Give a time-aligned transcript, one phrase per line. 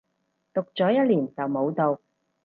[0.55, 2.01] 讀咗一年就冇讀